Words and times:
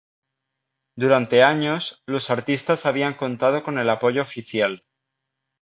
Durante 0.95 1.43
años, 1.43 2.01
los 2.07 2.31
artistas 2.31 2.87
habían 2.87 3.13
contado 3.13 3.63
con 3.63 3.77
el 3.77 3.87
apoyo 3.87 4.23
oficial. 4.23 4.83